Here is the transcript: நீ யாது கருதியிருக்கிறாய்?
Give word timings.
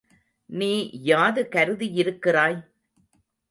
நீ 0.49 0.89
யாது 1.03 1.41
கருதியிருக்கிறாய்? 1.55 2.59